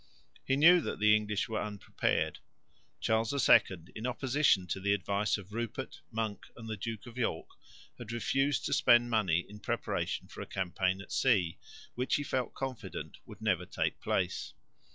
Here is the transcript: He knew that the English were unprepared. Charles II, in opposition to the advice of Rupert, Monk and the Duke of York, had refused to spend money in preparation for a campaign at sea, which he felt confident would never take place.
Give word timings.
He 0.43 0.55
knew 0.55 0.81
that 0.81 0.97
the 0.99 1.15
English 1.15 1.47
were 1.47 1.61
unprepared. 1.61 2.39
Charles 2.99 3.47
II, 3.47 3.59
in 3.93 4.07
opposition 4.07 4.65
to 4.65 4.79
the 4.79 4.93
advice 4.95 5.37
of 5.37 5.53
Rupert, 5.53 5.99
Monk 6.09 6.47
and 6.57 6.67
the 6.67 6.75
Duke 6.75 7.05
of 7.05 7.19
York, 7.19 7.49
had 7.99 8.11
refused 8.11 8.65
to 8.65 8.73
spend 8.73 9.11
money 9.11 9.45
in 9.47 9.59
preparation 9.59 10.27
for 10.27 10.41
a 10.41 10.47
campaign 10.47 11.01
at 11.03 11.11
sea, 11.11 11.59
which 11.93 12.15
he 12.15 12.23
felt 12.23 12.55
confident 12.55 13.17
would 13.27 13.41
never 13.43 13.67
take 13.67 14.01
place. 14.01 14.55